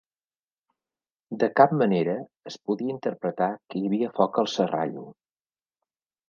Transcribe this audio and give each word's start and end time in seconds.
De 1.43 1.49
cap 1.59 1.75
manera 1.81 2.15
es 2.53 2.57
podia 2.69 2.95
interpretar 2.95 3.51
que 3.59 3.83
hi 3.83 3.85
havia 3.91 4.11
foc 4.21 4.41
al 4.45 4.51
Serrallo. 4.55 5.05